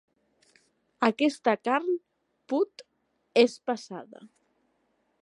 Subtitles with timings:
[1.07, 1.93] Aquesta carn
[2.55, 2.85] put:
[3.47, 4.29] és passada.